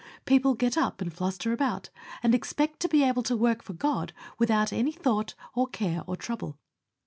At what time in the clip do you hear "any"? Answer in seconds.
4.73-4.91